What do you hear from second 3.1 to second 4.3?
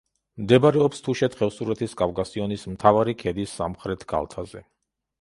ქედის სამხრეთ